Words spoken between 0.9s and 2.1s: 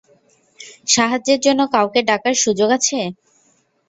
সাহায্যের জন্য কাউকে